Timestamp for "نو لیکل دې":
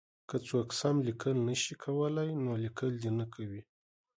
2.43-3.11